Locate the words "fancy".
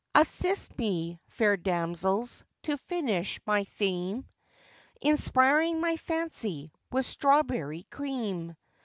5.97-6.71